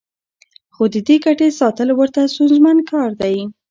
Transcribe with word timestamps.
خو 0.73 0.83
د 0.93 0.95
دې 1.07 1.15
ګټې 1.25 1.47
ساتل 1.59 1.89
ورته 1.93 2.21
ستونزمن 2.33 2.77
کار 2.91 3.09
دی 3.21 3.35